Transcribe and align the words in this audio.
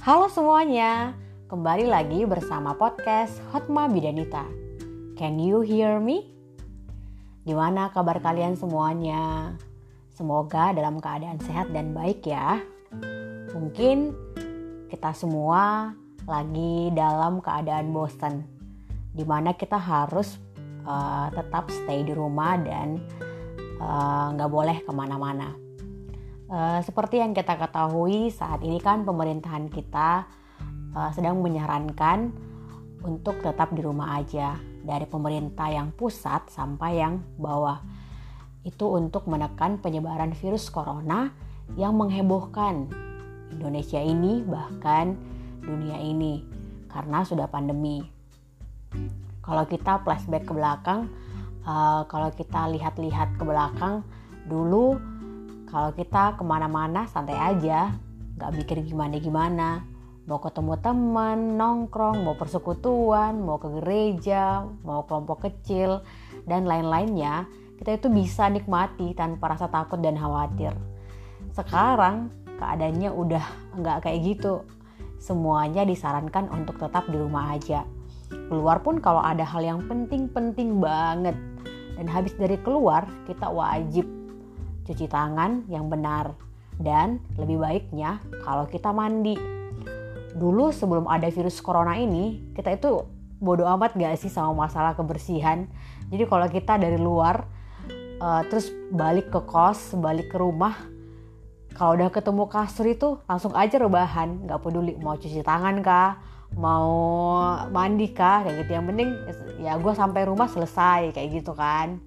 Halo 0.00 0.32
semuanya, 0.32 1.12
kembali 1.52 1.84
lagi 1.84 2.24
bersama 2.24 2.72
podcast 2.72 3.36
Hotma 3.52 3.84
Bidanita. 3.84 4.48
Can 5.12 5.36
you 5.36 5.60
hear 5.60 6.00
me? 6.00 6.24
Gimana 7.44 7.92
kabar 7.92 8.16
kalian 8.24 8.56
semuanya? 8.56 9.52
Semoga 10.16 10.72
dalam 10.72 11.04
keadaan 11.04 11.36
sehat 11.44 11.68
dan 11.76 11.92
baik 11.92 12.24
ya. 12.24 12.64
Mungkin 13.52 14.16
kita 14.88 15.12
semua 15.12 15.92
lagi 16.24 16.88
dalam 16.96 17.44
keadaan 17.44 17.92
bosan, 17.92 18.40
di 19.12 19.28
mana 19.28 19.52
kita 19.52 19.76
harus 19.76 20.40
uh, 20.88 21.28
tetap 21.28 21.68
stay 21.68 22.08
di 22.08 22.16
rumah 22.16 22.56
dan 22.56 23.04
eh, 23.52 24.26
nggak 24.32 24.48
uh, 24.48 24.54
boleh 24.56 24.80
ke 24.80 24.92
mana-mana 24.96 25.69
Uh, 26.50 26.82
seperti 26.82 27.22
yang 27.22 27.30
kita 27.30 27.54
ketahui 27.54 28.26
saat 28.34 28.58
ini 28.66 28.82
kan 28.82 29.06
pemerintahan 29.06 29.70
kita 29.70 30.26
uh, 30.98 31.10
sedang 31.14 31.38
menyarankan 31.38 32.34
untuk 33.06 33.38
tetap 33.38 33.70
di 33.70 33.78
rumah 33.78 34.18
aja 34.18 34.58
dari 34.82 35.06
pemerintah 35.06 35.70
yang 35.70 35.94
pusat 35.94 36.50
sampai 36.50 36.98
yang 36.98 37.22
bawah. 37.38 37.78
Itu 38.66 38.90
untuk 38.98 39.30
menekan 39.30 39.78
penyebaran 39.78 40.34
virus 40.34 40.74
corona 40.74 41.30
yang 41.78 41.94
menghebohkan 41.94 42.90
Indonesia 43.54 44.02
ini 44.02 44.42
bahkan 44.42 45.14
dunia 45.62 46.02
ini 46.02 46.42
karena 46.90 47.22
sudah 47.22 47.46
pandemi. 47.46 48.02
Kalau 49.38 49.70
kita 49.70 50.02
flashback 50.02 50.50
ke 50.50 50.52
belakang, 50.52 51.06
uh, 51.62 52.02
kalau 52.10 52.34
kita 52.34 52.66
lihat-lihat 52.74 53.38
ke 53.38 53.44
belakang 53.46 54.02
dulu 54.50 54.98
kalau 55.70 55.94
kita 55.94 56.34
ke 56.34 56.42
mana-mana 56.42 57.06
santai 57.06 57.38
aja, 57.38 57.94
nggak 58.36 58.50
mikir 58.58 58.76
gimana-gimana. 58.82 59.86
Mau 60.26 60.42
ketemu 60.42 60.74
teman, 60.82 61.54
nongkrong, 61.54 62.26
mau 62.26 62.34
persekutuan, 62.34 63.38
mau 63.38 63.62
ke 63.62 63.70
gereja, 63.78 64.66
mau 64.82 65.06
kelompok 65.06 65.46
kecil, 65.46 66.02
dan 66.42 66.66
lain-lainnya, 66.66 67.46
kita 67.78 67.96
itu 67.96 68.10
bisa 68.10 68.50
nikmati 68.50 69.14
tanpa 69.14 69.54
rasa 69.54 69.70
takut 69.70 70.02
dan 70.02 70.18
khawatir. 70.18 70.74
Sekarang 71.54 72.34
keadaannya 72.58 73.10
udah 73.14 73.44
nggak 73.78 74.04
kayak 74.04 74.20
gitu. 74.26 74.66
Semuanya 75.22 75.86
disarankan 75.86 76.50
untuk 76.50 76.82
tetap 76.82 77.06
di 77.08 77.16
rumah 77.16 77.54
aja. 77.54 77.86
Keluar 78.30 78.82
pun 78.82 78.98
kalau 78.98 79.22
ada 79.22 79.46
hal 79.46 79.62
yang 79.62 79.80
penting-penting 79.86 80.82
banget. 80.82 81.34
Dan 81.94 82.06
habis 82.08 82.32
dari 82.38 82.56
keluar, 82.60 83.04
kita 83.28 83.48
wajib 83.50 84.19
cuci 84.90 85.06
tangan 85.06 85.70
yang 85.70 85.86
benar, 85.86 86.34
dan 86.82 87.22
lebih 87.38 87.62
baiknya 87.62 88.18
kalau 88.42 88.66
kita 88.66 88.90
mandi. 88.90 89.38
Dulu 90.34 90.74
sebelum 90.74 91.06
ada 91.06 91.30
virus 91.30 91.62
corona 91.62 91.94
ini, 91.94 92.42
kita 92.58 92.74
itu 92.74 93.06
bodoh 93.38 93.70
amat 93.78 93.94
gak 93.94 94.18
sih 94.18 94.30
sama 94.30 94.66
masalah 94.66 94.98
kebersihan. 94.98 95.70
Jadi 96.10 96.26
kalau 96.26 96.50
kita 96.50 96.74
dari 96.74 96.98
luar, 96.98 97.46
uh, 98.18 98.42
terus 98.50 98.74
balik 98.90 99.30
ke 99.30 99.40
kos, 99.46 99.94
balik 99.94 100.34
ke 100.34 100.36
rumah, 100.42 100.74
kalau 101.74 101.94
udah 101.94 102.10
ketemu 102.10 102.44
kasur 102.50 102.86
itu 102.90 103.08
langsung 103.30 103.54
aja 103.54 103.78
rebahan, 103.78 104.42
nggak 104.44 104.58
peduli 104.58 104.98
mau 104.98 105.14
cuci 105.14 105.40
tangan 105.40 105.80
kah, 105.80 106.18
mau 106.58 106.92
mandi 107.70 108.10
kah, 108.10 108.42
kayak 108.42 108.66
gitu. 108.66 108.70
Yang 108.74 108.86
penting 108.90 109.08
ya 109.62 109.78
gue 109.78 109.92
sampai 109.94 110.26
rumah 110.26 110.50
selesai 110.50 111.14
kayak 111.14 111.28
gitu 111.40 111.54
kan. 111.54 112.02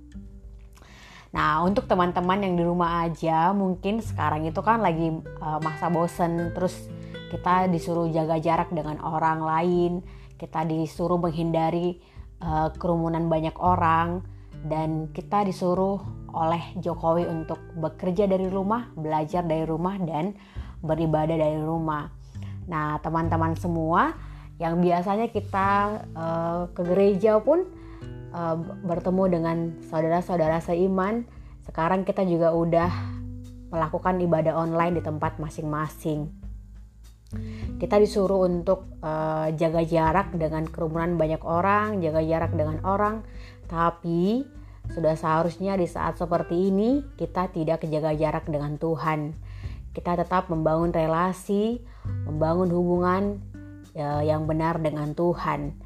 Nah, 1.33 1.65
untuk 1.65 1.89
teman-teman 1.89 2.45
yang 2.45 2.53
di 2.53 2.63
rumah 2.63 3.09
aja, 3.09 3.49
mungkin 3.57 4.05
sekarang 4.05 4.45
itu 4.45 4.61
kan 4.61 4.85
lagi 4.85 5.09
uh, 5.41 5.57
masa 5.65 5.89
bosen, 5.89 6.53
terus 6.53 6.77
kita 7.33 7.65
disuruh 7.73 8.05
jaga 8.13 8.37
jarak 8.37 8.69
dengan 8.69 9.01
orang 9.01 9.41
lain, 9.41 9.91
kita 10.37 10.61
disuruh 10.61 11.17
menghindari 11.17 11.97
uh, 12.37 12.69
kerumunan 12.77 13.25
banyak 13.25 13.57
orang, 13.57 14.21
dan 14.61 15.09
kita 15.09 15.41
disuruh 15.41 16.05
oleh 16.37 16.61
Jokowi 16.77 17.25
untuk 17.25 17.57
bekerja 17.81 18.29
dari 18.29 18.45
rumah, 18.45 18.93
belajar 18.93 19.41
dari 19.41 19.65
rumah, 19.65 19.97
dan 19.97 20.37
beribadah 20.85 21.33
dari 21.33 21.57
rumah. 21.57 22.13
Nah, 22.69 23.01
teman-teman 23.01 23.57
semua 23.57 24.13
yang 24.61 24.77
biasanya 24.77 25.33
kita 25.33 25.97
uh, 26.13 26.69
ke 26.77 26.81
gereja 26.85 27.41
pun 27.41 27.65
uh, 28.33 28.57
bertemu 28.83 29.23
dengan 29.29 29.57
saudara-saudara 29.87 30.59
seiman, 30.59 31.23
sekarang 31.63 32.03
kita 32.03 32.25
juga 32.27 32.51
udah 32.51 32.91
melakukan 33.69 34.19
ibadah 34.21 34.57
online 34.57 34.99
di 34.99 35.03
tempat 35.05 35.37
masing-masing. 35.39 36.29
Kita 37.81 37.97
disuruh 37.97 38.45
untuk 38.45 38.85
uh, 39.01 39.49
jaga 39.57 39.81
jarak 39.81 40.37
dengan 40.37 40.69
kerumunan 40.69 41.17
banyak 41.17 41.41
orang, 41.41 41.97
jaga 41.97 42.21
jarak 42.21 42.53
dengan 42.53 42.77
orang, 42.85 43.25
tapi 43.65 44.45
sudah 44.93 45.17
seharusnya 45.17 45.73
di 45.73 45.89
saat 45.89 46.19
seperti 46.19 46.69
ini 46.69 47.01
kita 47.17 47.49
tidak 47.49 47.81
jaga 47.89 48.13
jarak 48.13 48.45
dengan 48.45 48.77
Tuhan. 48.77 49.33
Kita 49.97 50.13
tetap 50.13 50.53
membangun 50.53 50.93
relasi, 50.93 51.81
membangun 52.29 52.69
hubungan 52.69 53.23
uh, 53.97 54.21
yang 54.21 54.45
benar 54.45 54.77
dengan 54.77 55.17
Tuhan 55.17 55.82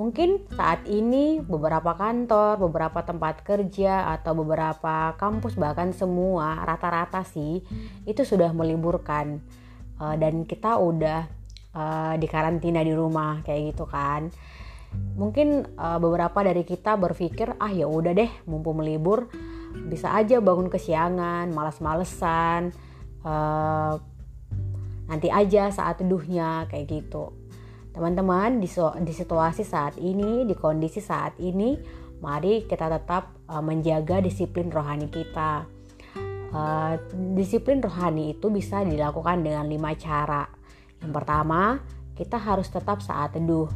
Mungkin 0.00 0.48
saat 0.56 0.88
ini 0.88 1.44
beberapa 1.44 1.92
kantor, 1.92 2.56
beberapa 2.56 3.04
tempat 3.04 3.44
kerja 3.44 4.08
atau 4.16 4.32
beberapa 4.32 5.12
kampus 5.20 5.60
bahkan 5.60 5.92
semua 5.92 6.56
rata-rata 6.64 7.20
sih 7.20 7.60
itu 8.08 8.24
sudah 8.24 8.48
meliburkan 8.56 9.44
uh, 10.00 10.16
dan 10.16 10.48
kita 10.48 10.80
udah 10.80 11.28
uh, 11.76 12.14
di 12.16 12.24
karantina 12.32 12.80
di 12.80 12.96
rumah 12.96 13.44
kayak 13.44 13.76
gitu 13.76 13.84
kan. 13.84 14.32
Mungkin 15.20 15.76
uh, 15.76 16.00
beberapa 16.00 16.48
dari 16.48 16.64
kita 16.64 16.96
berpikir 16.96 17.60
ah 17.60 17.68
ya 17.68 17.84
udah 17.84 18.16
deh 18.16 18.32
mumpung 18.48 18.80
melibur 18.80 19.28
bisa 19.70 20.16
aja 20.16 20.40
bangun 20.40 20.72
kesiangan, 20.72 21.52
malas-malesan, 21.52 22.74
nanti 25.06 25.28
aja 25.30 25.70
saat 25.70 26.00
teduhnya 26.00 26.66
kayak 26.72 26.88
gitu. 26.88 27.39
Teman-teman, 27.90 28.62
di, 28.62 28.70
di 29.02 29.14
situasi 29.14 29.66
saat 29.66 29.98
ini, 29.98 30.46
di 30.46 30.54
kondisi 30.54 31.02
saat 31.02 31.34
ini, 31.42 31.74
mari 32.22 32.62
kita 32.62 32.86
tetap 32.86 33.34
uh, 33.50 33.58
menjaga 33.58 34.22
disiplin 34.22 34.70
rohani 34.70 35.10
kita. 35.10 35.66
Uh, 36.50 36.98
disiplin 37.34 37.82
rohani 37.82 38.38
itu 38.38 38.46
bisa 38.50 38.86
dilakukan 38.86 39.42
dengan 39.42 39.66
lima 39.66 39.98
cara. 39.98 40.46
Yang 41.02 41.12
pertama, 41.18 41.82
kita 42.14 42.38
harus 42.38 42.70
tetap 42.70 43.02
saat 43.02 43.34
teduh. 43.34 43.66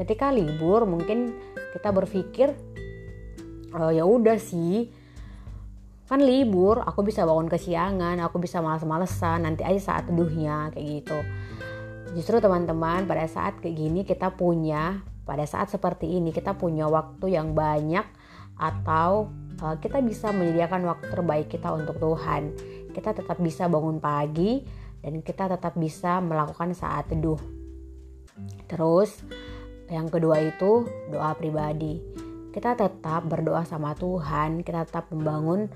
Ketika 0.00 0.32
libur, 0.32 0.88
mungkin 0.88 1.36
kita 1.76 1.92
berpikir, 1.92 2.56
oh, 3.76 3.92
ya 3.92 4.08
udah 4.08 4.40
sih, 4.40 4.88
kan 6.08 6.24
libur, 6.24 6.80
aku 6.80 7.04
bisa 7.04 7.28
bangun 7.28 7.52
kesiangan, 7.52 8.16
aku 8.24 8.40
bisa 8.40 8.64
males-malesan, 8.64 9.44
nanti 9.44 9.60
aja 9.60 9.92
saat 9.92 10.08
teduhnya 10.08 10.72
kayak 10.72 11.04
gitu 11.04 11.20
justru 12.16 12.40
teman-teman 12.40 13.04
pada 13.04 13.28
saat 13.28 13.60
kayak 13.60 13.76
gini 13.76 14.00
kita 14.06 14.32
punya 14.32 15.02
pada 15.28 15.44
saat 15.44 15.68
seperti 15.68 16.08
ini 16.08 16.32
kita 16.32 16.56
punya 16.56 16.88
waktu 16.88 17.36
yang 17.36 17.52
banyak 17.52 18.04
atau 18.58 19.28
uh, 19.62 19.76
kita 19.78 20.02
bisa 20.02 20.34
menyediakan 20.34 20.88
waktu 20.88 21.06
terbaik 21.12 21.46
kita 21.52 21.70
untuk 21.70 22.00
Tuhan. 22.00 22.56
Kita 22.90 23.14
tetap 23.14 23.38
bisa 23.38 23.70
bangun 23.70 24.02
pagi 24.02 24.64
dan 25.04 25.22
kita 25.22 25.46
tetap 25.46 25.78
bisa 25.78 26.18
melakukan 26.18 26.74
saat 26.74 27.06
teduh. 27.06 27.38
Terus 28.66 29.22
yang 29.92 30.10
kedua 30.10 30.42
itu 30.42 30.88
doa 31.12 31.32
pribadi. 31.38 32.02
Kita 32.50 32.74
tetap 32.74 33.22
berdoa 33.28 33.62
sama 33.62 33.94
Tuhan 33.94 34.66
kita 34.66 34.88
tetap 34.88 35.12
membangun 35.14 35.70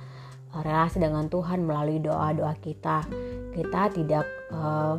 uh, 0.50 0.62
relasi 0.64 0.98
dengan 0.98 1.30
Tuhan 1.30 1.62
melalui 1.62 2.02
doa-doa 2.02 2.58
kita. 2.58 3.06
Kita 3.54 3.92
tidak 3.94 4.26
uh, 4.50 4.98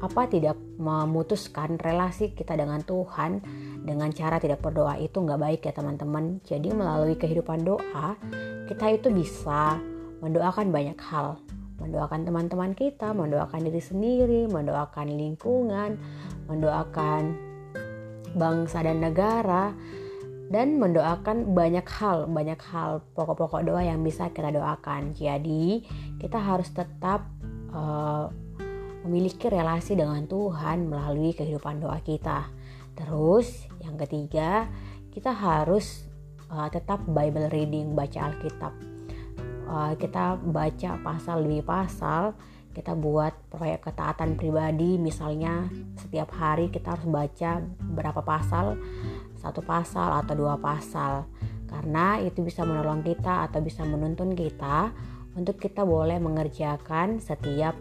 apa 0.00 0.26
tidak 0.32 0.56
memutuskan 0.80 1.76
relasi 1.76 2.32
kita 2.32 2.56
dengan 2.56 2.80
Tuhan 2.80 3.44
dengan 3.84 4.08
cara 4.16 4.40
tidak 4.40 4.64
berdoa 4.64 4.96
itu 4.96 5.20
nggak 5.20 5.40
baik 5.40 5.60
ya 5.68 5.72
teman-teman 5.76 6.40
jadi 6.44 6.72
melalui 6.72 7.20
kehidupan 7.20 7.64
doa 7.64 8.16
kita 8.64 8.96
itu 8.96 9.12
bisa 9.12 9.76
mendoakan 10.24 10.72
banyak 10.72 10.96
hal 11.04 11.36
mendoakan 11.80 12.24
teman-teman 12.24 12.72
kita 12.72 13.12
mendoakan 13.12 13.60
diri 13.68 13.82
sendiri 13.84 14.40
mendoakan 14.48 15.06
lingkungan 15.12 16.00
mendoakan 16.48 17.36
bangsa 18.36 18.84
dan 18.84 19.04
negara 19.04 19.76
dan 20.50 20.82
mendoakan 20.82 21.54
banyak 21.54 21.86
hal, 21.86 22.26
banyak 22.26 22.58
hal 22.74 23.06
pokok-pokok 23.14 23.62
doa 23.62 23.86
yang 23.86 24.02
bisa 24.02 24.34
kita 24.34 24.50
doakan. 24.50 25.14
Jadi, 25.14 25.86
kita 26.18 26.42
harus 26.42 26.66
tetap 26.74 27.22
uh, 27.70 28.26
memiliki 29.04 29.48
relasi 29.48 29.96
dengan 29.96 30.24
Tuhan 30.28 30.88
melalui 30.88 31.32
kehidupan 31.32 31.80
doa 31.80 32.00
kita. 32.04 32.48
Terus 32.96 33.68
yang 33.80 33.96
ketiga, 33.96 34.68
kita 35.10 35.32
harus 35.32 36.04
uh, 36.52 36.68
tetap 36.68 37.00
Bible 37.08 37.48
reading, 37.48 37.96
baca 37.96 38.32
Alkitab. 38.32 38.72
Uh, 39.70 39.92
kita 39.96 40.36
baca 40.36 40.90
pasal 41.00 41.46
demi 41.46 41.62
pasal, 41.62 42.34
kita 42.70 42.94
buat 42.94 43.34
proyek 43.50 43.90
ketaatan 43.90 44.38
pribadi 44.38 44.94
misalnya 44.94 45.66
setiap 45.98 46.30
hari 46.38 46.70
kita 46.70 46.94
harus 46.94 47.06
baca 47.10 47.66
berapa 47.82 48.22
pasal 48.22 48.78
satu 49.42 49.58
pasal 49.58 50.22
atau 50.22 50.34
dua 50.38 50.54
pasal 50.54 51.26
karena 51.66 52.22
itu 52.22 52.46
bisa 52.46 52.62
menolong 52.62 53.02
kita 53.02 53.50
atau 53.50 53.58
bisa 53.58 53.82
menuntun 53.82 54.38
kita 54.38 54.94
untuk 55.34 55.58
kita 55.58 55.82
boleh 55.82 56.22
mengerjakan 56.22 57.18
setiap 57.18 57.74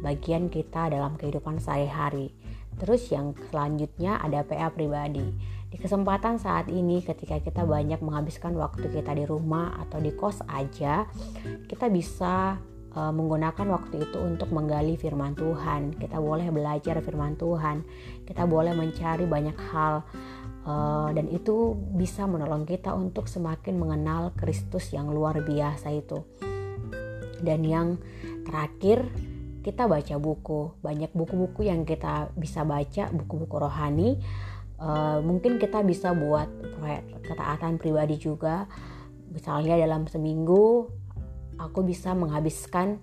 bagian 0.00 0.48
kita 0.52 0.92
dalam 0.92 1.16
kehidupan 1.16 1.60
sehari-hari. 1.60 2.32
Terus 2.76 3.08
yang 3.08 3.32
selanjutnya 3.48 4.20
ada 4.20 4.44
PA 4.44 4.68
pribadi. 4.68 5.24
Di 5.66 5.76
kesempatan 5.80 6.38
saat 6.38 6.68
ini 6.70 7.02
ketika 7.02 7.40
kita 7.42 7.66
banyak 7.66 7.98
menghabiskan 8.00 8.54
waktu 8.54 8.88
kita 8.92 9.16
di 9.16 9.24
rumah 9.24 9.76
atau 9.86 9.98
di 9.98 10.12
kos 10.14 10.44
aja, 10.46 11.08
kita 11.66 11.90
bisa 11.90 12.60
uh, 12.96 13.12
menggunakan 13.12 13.66
waktu 13.76 14.08
itu 14.08 14.18
untuk 14.20 14.52
menggali 14.52 14.96
firman 14.96 15.36
Tuhan. 15.36 15.96
Kita 16.00 16.16
boleh 16.20 16.48
belajar 16.48 17.00
firman 17.04 17.36
Tuhan. 17.36 17.84
Kita 18.24 18.48
boleh 18.48 18.72
mencari 18.72 19.28
banyak 19.28 19.58
hal 19.72 20.04
uh, 20.64 21.08
dan 21.12 21.28
itu 21.28 21.76
bisa 21.76 22.24
menolong 22.24 22.64
kita 22.64 22.96
untuk 22.96 23.28
semakin 23.28 23.76
mengenal 23.76 24.32
Kristus 24.36 24.90
yang 24.96 25.12
luar 25.12 25.44
biasa 25.44 25.92
itu. 25.92 26.24
Dan 27.36 27.68
yang 27.68 28.00
terakhir 28.48 29.04
kita 29.66 29.90
baca 29.90 30.14
buku. 30.22 30.78
Banyak 30.78 31.10
buku-buku 31.10 31.66
yang 31.66 31.82
kita 31.82 32.30
bisa 32.38 32.62
baca, 32.62 33.10
buku-buku 33.10 33.56
rohani. 33.58 34.22
Uh, 34.78 35.18
mungkin 35.26 35.58
kita 35.58 35.82
bisa 35.82 36.14
buat 36.14 36.46
ketaatan 37.26 37.82
pribadi 37.82 38.14
juga. 38.14 38.70
Misalnya 39.34 39.74
dalam 39.74 40.06
seminggu 40.06 40.86
aku 41.58 41.82
bisa 41.82 42.14
menghabiskan 42.14 43.02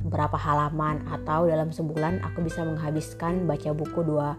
berapa 0.00 0.38
halaman 0.38 1.10
atau 1.10 1.44
dalam 1.44 1.74
sebulan 1.74 2.22
aku 2.22 2.46
bisa 2.46 2.62
menghabiskan 2.62 3.44
baca 3.44 3.74
buku 3.76 4.00
dua 4.00 4.38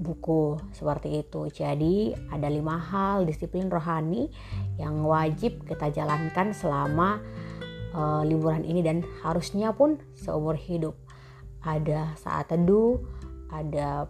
buku 0.00 0.58
seperti 0.76 1.24
itu. 1.24 1.48
Jadi 1.48 2.12
ada 2.28 2.48
lima 2.50 2.76
hal 2.76 3.24
disiplin 3.24 3.72
rohani 3.72 4.28
yang 4.76 5.00
wajib 5.06 5.64
kita 5.64 5.92
jalankan 5.94 6.52
selama 6.52 7.22
uh, 7.94 8.22
liburan 8.26 8.62
ini 8.66 8.80
dan 8.84 9.02
harusnya 9.22 9.74
pun 9.74 9.98
seumur 10.18 10.54
hidup. 10.58 10.96
Ada 11.60 12.16
saat 12.16 12.48
teduh, 12.48 12.98
ada 13.52 14.08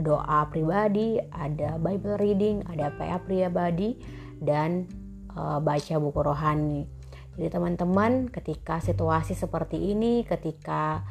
doa 0.00 0.48
pribadi, 0.48 1.20
ada 1.32 1.76
Bible 1.76 2.16
reading, 2.16 2.64
ada 2.64 2.88
PA 2.96 3.20
pribadi 3.20 4.00
dan 4.40 4.88
uh, 5.36 5.60
baca 5.60 5.94
buku 6.00 6.20
rohani. 6.24 6.82
Jadi 7.36 7.48
teman-teman 7.48 8.28
ketika 8.28 8.80
situasi 8.80 9.32
seperti 9.32 9.80
ini, 9.92 10.24
ketika 10.24 11.04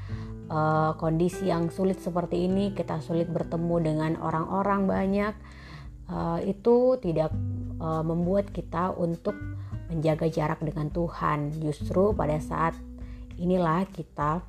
uh, 0.49 0.93
kondisi 0.97 1.49
yang 1.49 1.73
sulit 1.73 1.97
seperti 1.97 2.45
ini, 2.45 2.77
kita 2.77 3.01
sulit 3.01 3.25
bertemu 3.29 3.75
dengan 3.81 4.11
orang-orang 4.21 4.85
banyak, 4.85 5.33
uh, 6.09 6.37
itu 6.45 7.01
tidak 7.01 7.33
uh, 7.81 8.05
membuat 8.05 8.53
kita 8.53 8.93
untuk 8.93 9.33
menjaga 9.91 10.31
jarak 10.31 10.63
dengan 10.63 10.87
Tuhan. 10.87 11.59
Justru 11.59 12.15
pada 12.15 12.39
saat 12.39 12.73
inilah 13.35 13.83
kita 13.91 14.39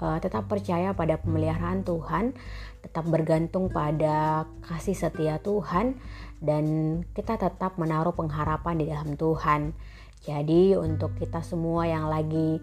uh, 0.00 0.18
tetap 0.18 0.48
percaya 0.48 0.96
pada 0.96 1.20
pemeliharaan 1.20 1.84
Tuhan, 1.84 2.32
tetap 2.80 3.04
bergantung 3.04 3.68
pada 3.68 4.48
kasih 4.64 4.96
setia 4.96 5.36
Tuhan, 5.44 6.00
dan 6.40 6.64
kita 7.12 7.36
tetap 7.36 7.76
menaruh 7.76 8.16
pengharapan 8.16 8.80
di 8.80 8.88
dalam 8.88 9.14
Tuhan. 9.14 9.76
Jadi 10.24 10.72
untuk 10.80 11.20
kita 11.20 11.44
semua 11.44 11.84
yang 11.84 12.08
lagi 12.08 12.56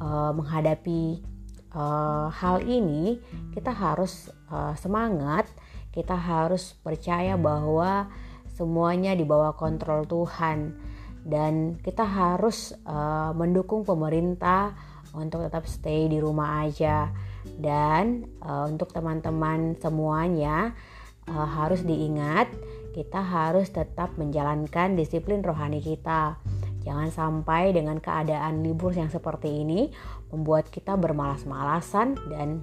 uh, 0.00 0.32
menghadapi 0.32 1.20
uh, 1.76 2.32
hal 2.32 2.64
ini, 2.64 3.20
kita 3.52 3.76
harus 3.76 4.32
uh, 4.48 4.72
semangat, 4.72 5.44
kita 5.92 6.16
harus 6.16 6.72
percaya 6.80 7.36
bahwa 7.36 8.08
semuanya 8.56 9.12
di 9.12 9.26
bawah 9.26 9.52
kontrol 9.52 10.08
Tuhan 10.08 10.72
dan 11.24 11.80
kita 11.80 12.04
harus 12.04 12.76
uh, 12.84 13.32
mendukung 13.32 13.82
pemerintah 13.82 14.76
untuk 15.16 15.44
tetap 15.48 15.64
stay 15.64 16.06
di 16.06 16.20
rumah 16.20 16.68
aja 16.68 17.08
dan 17.60 18.28
uh, 18.44 18.68
untuk 18.68 18.92
teman-teman 18.92 19.76
semuanya 19.80 20.76
uh, 21.26 21.48
harus 21.48 21.80
diingat 21.82 22.52
kita 22.92 23.18
harus 23.18 23.72
tetap 23.72 24.14
menjalankan 24.20 24.94
disiplin 24.94 25.42
rohani 25.42 25.82
kita 25.82 26.38
Jangan 26.84 27.08
sampai 27.08 27.72
dengan 27.72 27.96
keadaan 27.96 28.60
libur 28.60 28.92
yang 28.92 29.08
seperti 29.08 29.64
ini 29.64 29.88
membuat 30.28 30.68
kita 30.68 31.00
bermalas-malasan 31.00 32.20
dan 32.28 32.60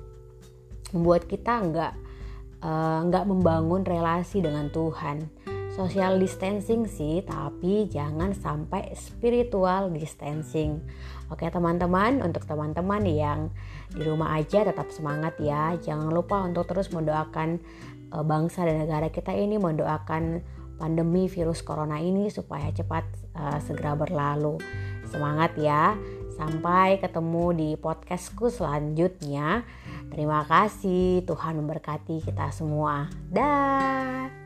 membuat 0.93 1.25
kita 1.25 1.57
nggak 1.57 1.93
nggak 3.09 3.25
membangun 3.25 3.81
relasi 3.81 4.45
dengan 4.45 4.69
Tuhan. 4.69 5.40
Social 5.71 6.19
distancing 6.19 6.83
sih, 6.83 7.23
tapi 7.23 7.87
jangan 7.87 8.35
sampai 8.35 8.91
spiritual 8.91 9.87
distancing. 9.87 10.83
Oke 11.31 11.47
teman-teman, 11.47 12.19
untuk 12.19 12.43
teman-teman 12.43 12.99
yang 13.07 13.47
di 13.87 14.03
rumah 14.03 14.35
aja 14.35 14.67
tetap 14.67 14.91
semangat 14.91 15.39
ya. 15.39 15.79
Jangan 15.79 16.11
lupa 16.11 16.43
untuk 16.43 16.67
terus 16.67 16.91
mendoakan 16.91 17.63
uh, 18.11 18.19
bangsa 18.19 18.67
dan 18.67 18.83
negara 18.83 19.07
kita 19.07 19.31
ini, 19.31 19.55
mendoakan 19.55 20.43
pandemi 20.75 21.31
virus 21.31 21.63
corona 21.63 22.03
ini 22.03 22.27
supaya 22.27 22.67
cepat 22.75 23.07
uh, 23.39 23.63
segera 23.63 23.95
berlalu. 23.95 24.59
Semangat 25.07 25.55
ya. 25.55 25.95
Sampai 26.35 26.99
ketemu 26.99 27.45
di 27.55 27.69
podcastku 27.79 28.51
selanjutnya. 28.51 29.63
Terima 30.11 30.43
kasih. 30.43 31.23
Tuhan 31.23 31.63
memberkati 31.63 32.27
kita 32.27 32.51
semua. 32.51 33.07
Dah. 33.31 34.40